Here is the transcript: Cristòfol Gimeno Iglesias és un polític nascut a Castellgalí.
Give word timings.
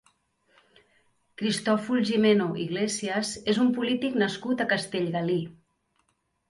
Cristòfol 1.41 2.01
Gimeno 2.11 2.47
Iglesias 2.65 3.35
és 3.55 3.61
un 3.67 3.71
polític 3.79 4.19
nascut 4.25 4.67
a 4.67 4.69
Castellgalí. 4.75 5.39